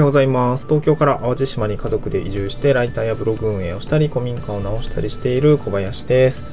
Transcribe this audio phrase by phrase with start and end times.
[0.00, 0.66] ようございます。
[0.66, 6.44] 東京から淡路島に家族で移住して、ライターやブログ運営をしたり、古民家を直したりしている小林です。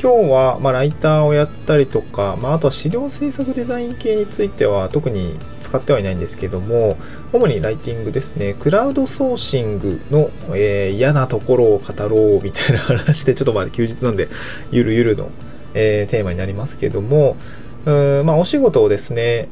[0.00, 6.96] 今日は、まあ、ライターをやったりとか、まあ、あとは資料制作デザイン系については特に使ってはいないんですけども、
[7.32, 14.28] 主にライティングですね、クラウドソーシングの、えー嫌なところを語ろうみたいな話で、ちょっとまあ休日なんで、
[14.70, 15.30] ゆるゆるの、
[15.74, 17.36] えーテーマになりますけども、
[17.84, 19.48] うんまあ、お仕事をですね、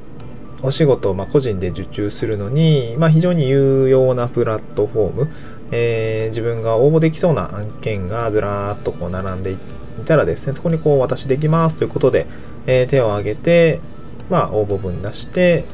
[0.62, 5.28] お仕事をま個人で受注するのに、まあ、非常に有用なプラットフォーム、
[5.70, 9.58] えー自分が応募できそうな案件がずらーっとこう並んでい
[10.04, 12.26] たらですね、そこにこう私できますということで、
[12.66, 13.80] えー手を挙げて、
[14.28, 15.64] まあ、応募分出して、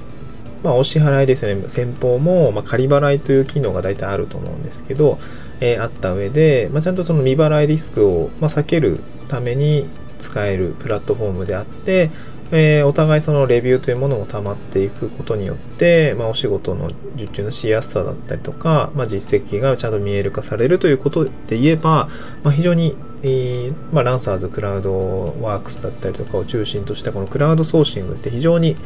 [0.63, 5.19] まあ、お支払いですよね、先方も、ま、仮払いという機能が大体あると思うんですけど、
[5.61, 12.11] えーあった上で、ま、ちゃんとその未払いリスクを、ま、避けるために使えるプラットフォームであって、
[12.53, 22.09] えーお互いそのレビューというものも溜まっていくことによって、まあ、お仕事の受注のしやすさだったりとか、まあ、実績がちゃんと見える化されるということで言えば、
[22.45, 28.77] まあ、非常に、えーま、ランサーズクラウドワークスだったりとかを中心としたこのクラウドソーシングって非常に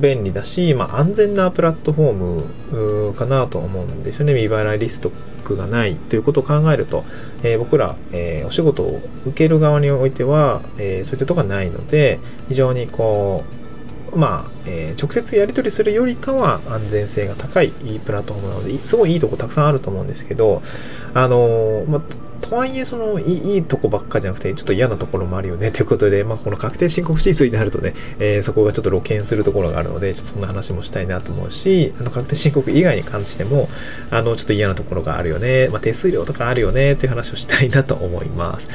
[0.00, 4.34] 便利だし、ま、安全なプラットフォームかなと思うんですよね。
[4.34, 5.10] 未払いリスト
[5.56, 7.04] がないということを考えると、
[7.42, 13.58] えー僕ら、えーお仕事を受ける側においては、えーそういったとこがないので非常にこう
[14.16, 20.62] まあ、え直接やり取りするよりかは安全性が高いいいプラットフォームなので、すごいいいとこたくさんあると思うんですけど、
[21.12, 22.02] あのまあ、
[22.40, 33.68] とはいえ、そのいい、いいとこばっかじゃなくて、ちょっと嫌なところもあるよねということで、まあ、この確定申告シーズンになるとね、えーそこがちょっと露見するところがあるので、ちょっとそんな話もしたいなと思うし、あの確定申告以外に関しても、
[34.10, 38.68] あの、ちょっと嫌なところがあるよね、まあ、手数料とかあるよねっていう話をしたいなと思います。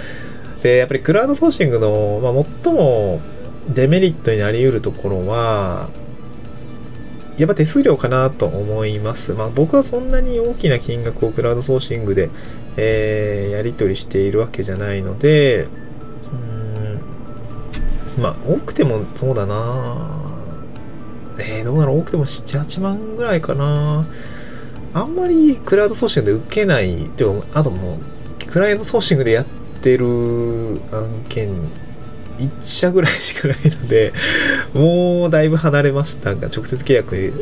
[0.62, 3.22] で、やっぱりクラウドソーシングの、まあ、最も
[3.70, 5.90] デメリットになり得るところは、
[7.38, 9.34] やっぱ手数料かなと思います。
[9.34, 12.30] まあ僕はそんなに大きな金額をクラウドソーシングで、
[12.78, 15.68] えーやり取りしているわけじゃないので、
[18.18, 20.24] うん、まあ多くてもそうだな。
[21.40, 22.00] えー、どうだろう。
[22.00, 24.06] 多くても7、8万ぐらいかな。
[24.94, 29.46] あんまりクラウドソーシングで受けない、でも、あともう、クライアントソーシングでやっ
[29.82, 30.06] てる
[30.92, 31.50] 案件、
[32.48, 34.14] 1社ぐらいしかないので、
[34.74, 37.34] もうだいぶ離れましたが、直接契約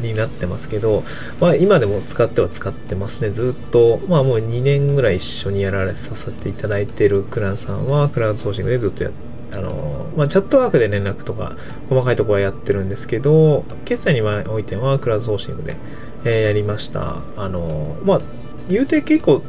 [0.00, 1.04] になってますけど、
[1.40, 3.30] まあ今でも使っては使ってますね。
[3.30, 9.10] ずっと、まあもう2年ぐらい一緒にやられさせていただいてるクランさんは、クラウドソーシングでずっとや
[9.52, 11.56] あの、まあチャットワークで連絡とか、
[11.88, 15.76] 細かいところはやってるんですけど、決済においてはクラウドソーシングで、
[16.24, 17.22] えーやりました。
[17.36, 18.20] あの、まあ
[18.68, 19.42] 言うて結構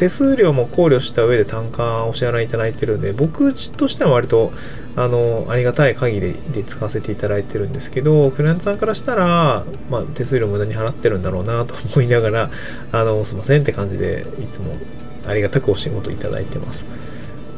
[0.00, 4.50] 手数料も考慮した上で単価お支払いいただいてるんで、僕としては割と、
[4.96, 12.50] あの、ありがたい限りで使わせていただいてるんですけど、クライアントさんからしたら、まあ、手数料無駄に払ってるんだろうなと思いながら、
[12.92, 14.72] あの、すいませんって感じで、いつも
[15.26, 16.86] ありがたくお仕事いただいてます。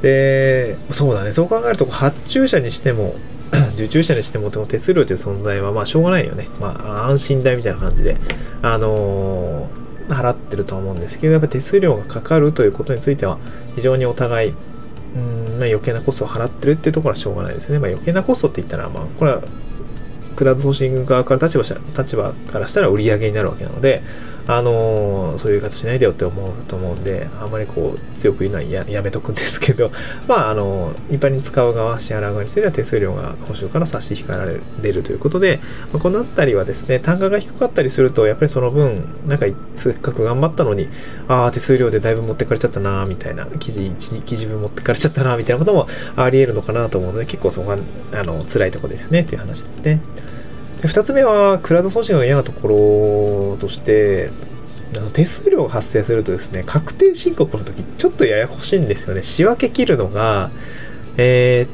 [0.02, 3.14] で、そうだね、そう考えると、発注者にしても、
[3.74, 6.48] 受注者にしてもでも手数料という存在はまあしょうがないよね。
[6.58, 8.16] まあ安心代みたいな感じで、
[8.62, 13.38] あのー払ってるとは思うんですけど、やっぱ手数料がかかるということについては
[13.74, 14.54] 非常にお互い、
[15.14, 17.78] うんまあ、余計なコストを払ってるっていうところはしょうがないですね。
[17.78, 19.42] まあ、余計なコストって言ったら、まあ、これは
[20.36, 21.64] クラウドソーシング側から立場
[21.96, 24.02] 立場からしたら売り上げになるわけなので、
[24.46, 29.90] あのそういう言い方しないでよって思うと思うんで、あんまりこう強く言うのはやめとくんですけど、
[30.26, 34.36] まあ、あの一般に使う側、支払う側については手数料が報酬から差し引か
[34.82, 35.60] れるということで、
[35.92, 40.88] まあ、このあたりはですね、単価が低かったりすると、やっぱりその分、なんかせっかく頑張ったのに、
[41.28, 45.86] ああ、手数料でだいぶ持ってかれちゃったな、みたいな、記事1、2記事分持ってかれちゃったな、みたいなことも
[46.16, 50.00] あり得るのかなと思うので、結構そこが、あの、辛いとこですよね、っていう話ですね。
[50.82, 52.68] で2つ目は、クラウドソーシングの嫌なとこ
[53.52, 54.30] ろとして、
[55.12, 59.22] 手数料が発生するとですね、確定申告の時、ちょっとややこしいんですよね。
[59.22, 60.50] 仕分け切るのが、
[61.16, 61.66] え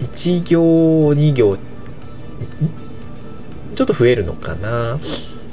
[0.00, 1.58] ー、1行、2行、
[3.74, 4.98] ちょっと増えるのかな？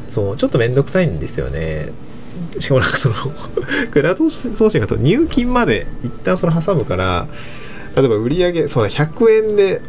[0.09, 1.89] そう、ちょっとめんどくさいんですよね。
[2.59, 3.15] しかもなんかその、
[3.91, 7.27] クラウドソーシングだと入金まで一旦その挟むから、
[7.95, 9.81] 例えば売り上そう、100円で、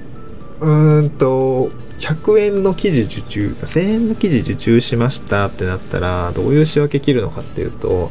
[0.60, 8.10] うーんと、100円の記事受注、1000円の記事受注しましたってなったら、どういう仕分け切るのかっていうと、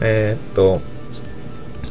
[0.00, 0.80] えーっと、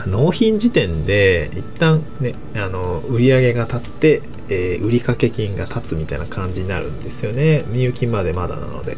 [0.07, 7.65] 納品時点で一旦ね、あの、売上が立って、えー売掛金が立つみたいな感じになるんですよね。
[7.71, 8.97] 入金までまだなので。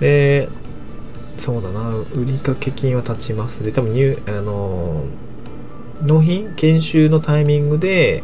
[0.00, 0.48] で、
[1.36, 3.62] そうだな、売掛金は立ちます。
[3.62, 5.04] で、多分入、あの、
[6.02, 8.22] 納品研修のタイミングで、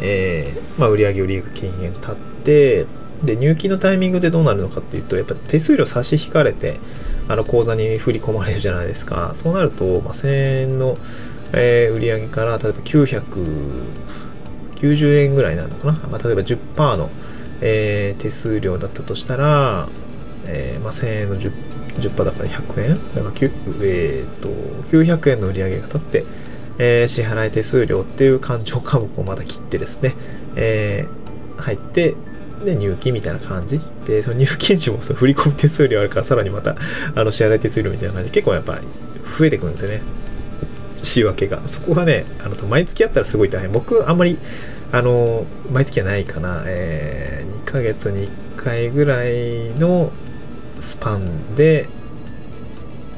[0.00, 2.14] えーまあ、売上売上金が立っ
[2.48, 2.86] て
[3.22, 6.78] で入金のタイミングでどうなるのかっていうとやっぱ手数料差し引かれて
[7.28, 9.34] あの口座に振り込まれるじゃないですか。
[9.36, 10.96] そうなると、まあ、1000円の、
[11.52, 15.98] えー、売上から例えば990円ぐらいなのかな。
[16.10, 17.10] まあ、例えば10%の、
[17.60, 19.90] えー、手数料だったとしたら、
[20.46, 21.52] えーまあ、1000円の 10%,
[21.98, 22.94] 10だから100円？
[23.14, 23.34] だから、
[23.82, 24.48] えーと、
[24.88, 26.24] 900円の売り上げが立って、
[26.78, 30.14] えー、支払い手数料っていう勘定科目をまだ切ってですね、
[30.56, 32.14] えー、入って、
[32.64, 33.80] で、入金みたいな感じ？
[34.06, 36.76] で、その入金時もその振込手数料あるから、さらにまた、
[37.14, 38.78] あの、支払い手数料みたいな感じで、結構やっぱ
[39.38, 40.02] 増えてくるんですよね。
[41.02, 41.60] 仕分けが。
[41.66, 43.72] そこがね、あの、毎月あったらすごい大変。
[43.72, 44.38] 僕、あんまり、
[44.90, 46.64] あの、毎月はないかな。
[46.66, 50.10] えー、2ヶ月に1回ぐらいの
[50.80, 51.88] スパンで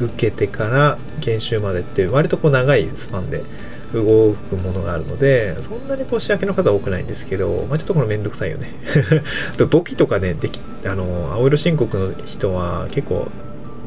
[0.00, 3.44] 受けてから研修までって割とこう長いスパンで
[3.92, 8.74] 動くものがあるので、そんなにこう仕分けの数は多くないんですけど、まあ、ちょっとこのめんどくさいよね。
[9.52, 13.28] あと簿記とかね、でき、あの、青色申告の人は結構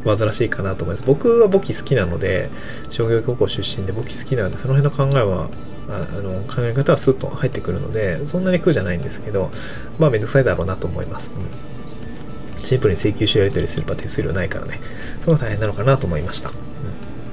[0.06, 1.08] 煩わしいかなと思います。
[1.08, 2.50] 僕は簿記好きなので、
[2.90, 5.48] 商業高校出身で簿記好きなので、その辺の考えは、
[5.90, 9.52] あの考え方はスッと入ってくるので、そんなに苦じゃないんですけど、
[10.00, 11.32] まあめんどくさいだろうなと思います。
[11.36, 11.40] う
[11.70, 11.74] ん
[12.64, 14.80] シンプルに請求書やり取りすれば手数料ないからね、
[15.20, 16.52] そこが大変なのかなと思いました。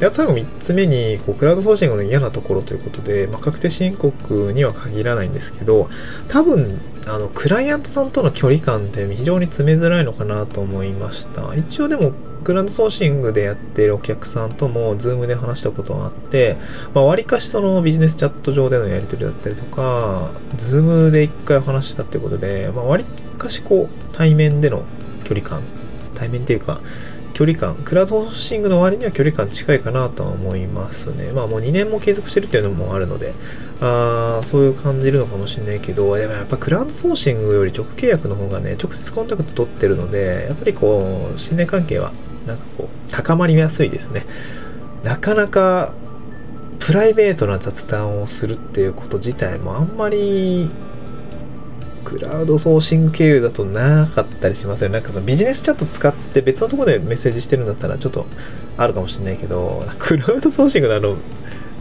[0.00, 5.90] であと最後3つ目に、こうクラウドソーシングの嫌なところということで、まあ、確定申告には限らないんですけど、
[6.28, 11.54] 多分、あの、クライアントさんとの距離感って非常に詰めづらいのかなと思いました。
[11.54, 12.12] 一応でも、
[12.44, 16.56] クラウドソーシングでやってるお客さんとも、ズームで話したことがあって、
[16.94, 23.04] まあ、割かしそのビジネスチャット上でのやり取りだったりとか、ズームで一回話したってことで、まあ、割
[23.36, 24.82] かしこう、対面での
[25.24, 25.62] 距離感、
[26.20, 26.80] 対面っていうか、
[27.32, 31.32] 距離感、クラウドソーシングの割には距離感近いかなとは思いますね。
[31.32, 33.32] まあもう2年も継続してるっていうのもあるので、
[33.80, 42.12] あそういう感じるのかもしれないけど、でもやっぱクラウドソーシングより直契約の方がね、直接コンタクト取ってるので、やっぱりこう、信頼関係は
[42.46, 44.26] なんかこう、高まりやすいですね。
[45.02, 45.94] なかなか
[46.78, 50.68] プライベートな雑談をするっていうこと自体もあんまり
[52.10, 54.94] クラウドソーシング経由だとなかったりしますよね。
[54.94, 58.26] なんかそのビジネスチャット使って別のところでメッセージしてるんだったらちょっと
[58.76, 61.16] あるかもしれないけど、クラウドソーシングのあの、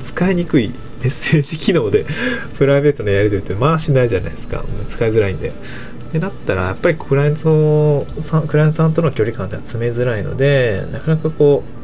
[0.02, 0.70] 使いにくい
[1.02, 2.06] メッセージ機能で
[2.60, 4.64] プライベートなやり取りってまあしないじゃないですか。
[4.88, 5.50] 使いづらいんで。
[5.50, 5.52] っ
[6.12, 11.79] てなったら、やっぱりクライアントさん、クライアントさんとの距離感って詰めづらいので、なかなかこう、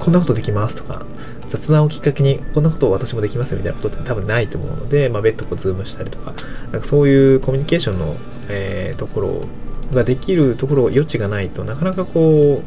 [0.00, 1.04] こんなことできますとか、
[1.46, 6.34] 雑談をきっかけにこんなことを私もできますみたいなことって多分ないと思うので、まあ、別途こうズームしたりとか、
[6.72, 8.16] なんかそういうコミュニケーションの、
[8.48, 9.44] えー、ところ
[9.92, 12.62] ができるところ余地がないとなかなかこ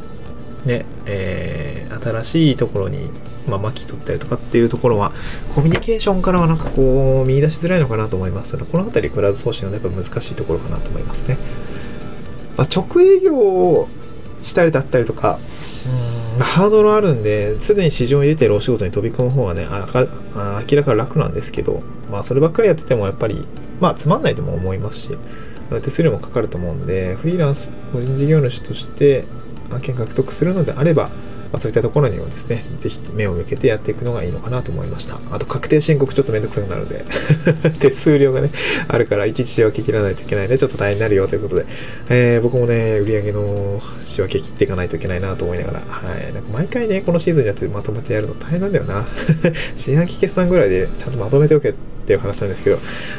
[0.65, 3.09] う、ね、えー、新しいところに
[3.47, 5.11] まあ、巻き取ったりとかっていうところは、
[5.53, 11.37] コミュニケーションからはなんかこう、見出しづらいのかなと思いますのでこの辺り、クラウド送信はやっぱ難しいところかなと思いますね。
[12.57, 13.89] まあ、直営業を
[14.41, 15.39] したりだったりとか、
[16.39, 19.87] ハードルあるんで、すでに市場に出てるお仕事に飛び込む方がね、あ
[20.35, 21.81] あ明らかに楽なんですけど、
[22.11, 23.45] まあ、そればっかりやっててもやっぱり、
[23.79, 25.09] まあ、つまんないとも思いますし、
[25.83, 29.25] 手数料もかかると思うんで、フリーランス、個人事業主として
[29.71, 31.09] 案件獲得するのであれば、
[31.53, 35.19] まあ、そういったところにはですね、ぜひ目を向けてやっていくのがいいのかなと思いました。
[35.29, 37.05] あと、確定申告ちょっとめんどくさくなるので
[37.79, 38.49] 手数料がね、
[38.87, 41.65] あるから、いちいち仕分け切らないといけないので、ちょっと大変になるよということで、
[42.09, 46.33] えー、僕もね、売り上げの仕分け切っていかないといけないなと思いながら、はい。
[46.33, 49.05] なんか毎回ね、このシーズンにやってまとめてやるの大変なんだよな。
[49.75, 52.77] 四半期決算ぐらいでちゃんとまとめておけっていう話なんですけど、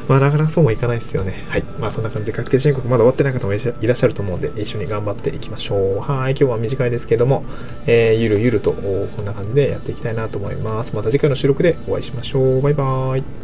[0.08, 1.44] まあなかなかそうもいかないですよね。
[1.48, 1.62] はい。
[1.80, 6.00] まあそんな感じで確定申告まだ終わってない方もいらっしゃると思うんで、一緒に頑張っていきましょう。
[6.00, 6.32] はい。
[6.32, 7.44] 今日は短いですけども、
[7.86, 10.94] えー、ゆるゆるとこんな感じでやっていきたいなと思います。
[10.94, 12.62] また次回の収録でお会いしましょう。
[12.62, 13.43] バイバーイ。